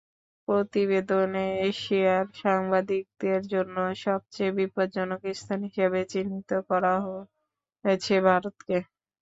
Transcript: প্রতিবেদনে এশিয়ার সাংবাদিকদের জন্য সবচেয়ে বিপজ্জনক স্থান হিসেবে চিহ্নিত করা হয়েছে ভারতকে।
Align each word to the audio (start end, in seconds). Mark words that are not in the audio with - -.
প্রতিবেদনে 0.47 1.39
এশিয়ার 1.69 2.25
সাংবাদিকদের 2.41 3.41
জন্য 3.53 3.75
সবচেয়ে 4.03 4.55
বিপজ্জনক 4.59 5.21
স্থান 5.33 5.59
হিসেবে 5.67 5.99
চিহ্নিত 6.11 6.51
করা 6.69 6.93
হয়েছে 7.05 8.13
ভারতকে। 8.27 8.77